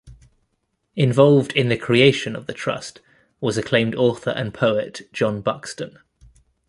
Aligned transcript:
Involved 0.95 1.51
in 1.53 1.69
the 1.69 1.77
creation 1.77 2.35
of 2.35 2.47
the 2.47 2.55
trust 2.55 3.01
was 3.39 3.55
acclaimed 3.55 3.93
author 3.93 4.31
and 4.31 4.51
poet 4.51 5.01
John 5.13 5.41
Buxton. 5.41 5.99